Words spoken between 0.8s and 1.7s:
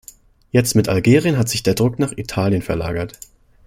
Algerien hat sich